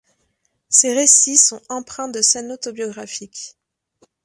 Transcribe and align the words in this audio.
Ses 0.69 0.95
récits 0.95 1.37
sont 1.37 1.61
empreints 1.69 2.07
de 2.09 2.23
scènes 2.23 2.51
autobiographiques. 2.51 3.55